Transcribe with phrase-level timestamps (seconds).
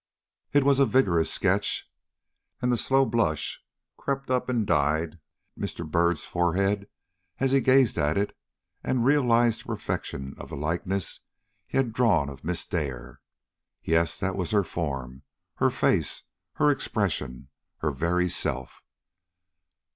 [0.51, 1.87] It was a vigorous sketch,
[2.59, 3.63] and the slow blush
[3.97, 5.19] crept up and dyed
[5.55, 5.87] Mr.
[5.87, 6.89] Byrd's forehead
[7.39, 8.35] as he gazed at it
[8.83, 11.19] and realized the perfection of the likeness
[11.67, 13.21] he had drawn of Miss Dare.
[13.83, 15.21] Yes, that was her form,
[15.57, 16.23] her face,
[16.53, 17.49] her expression,
[17.81, 18.81] her very self.